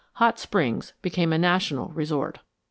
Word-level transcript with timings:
Hot 0.13 0.39
Springs 0.39 0.93
became 1.03 1.31
a 1.31 1.37
national 1.37 1.89
resort. 1.89 2.39